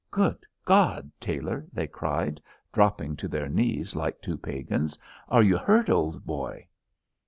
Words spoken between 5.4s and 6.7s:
you hurt, old boy?"